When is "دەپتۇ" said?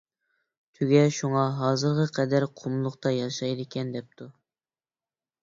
3.99-4.31